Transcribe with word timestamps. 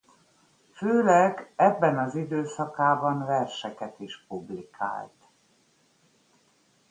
Főleg 0.71 1.53
ebben 1.55 1.97
az 1.99 2.15
időszakában 2.15 3.25
verseket 3.25 3.99
is 3.99 4.25
publikált. 4.27 5.27